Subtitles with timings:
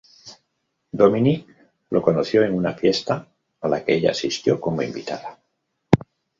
[0.93, 1.47] Dominique
[1.91, 3.27] lo conoció en una fiesta
[3.61, 5.39] a la que ella asistió como invitada.